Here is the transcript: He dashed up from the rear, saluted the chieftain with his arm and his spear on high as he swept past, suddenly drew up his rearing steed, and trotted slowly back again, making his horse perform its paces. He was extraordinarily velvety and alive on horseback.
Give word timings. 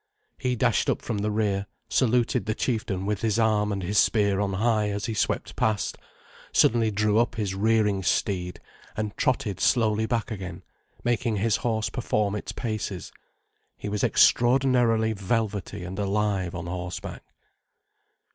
He 0.39 0.55
dashed 0.55 0.89
up 0.89 1.03
from 1.03 1.19
the 1.19 1.29
rear, 1.29 1.67
saluted 1.87 2.47
the 2.47 2.55
chieftain 2.55 3.05
with 3.05 3.21
his 3.21 3.37
arm 3.37 3.71
and 3.71 3.83
his 3.83 3.99
spear 3.99 4.39
on 4.39 4.53
high 4.53 4.89
as 4.89 5.05
he 5.05 5.13
swept 5.13 5.55
past, 5.55 5.95
suddenly 6.51 6.89
drew 6.89 7.19
up 7.19 7.35
his 7.35 7.53
rearing 7.53 8.01
steed, 8.01 8.59
and 8.97 9.15
trotted 9.15 9.59
slowly 9.59 10.07
back 10.07 10.31
again, 10.31 10.63
making 11.03 11.35
his 11.35 11.57
horse 11.57 11.91
perform 11.91 12.33
its 12.33 12.51
paces. 12.51 13.11
He 13.77 13.89
was 13.89 14.03
extraordinarily 14.03 15.13
velvety 15.13 15.83
and 15.83 15.99
alive 15.99 16.55
on 16.55 16.65
horseback. 16.65 17.21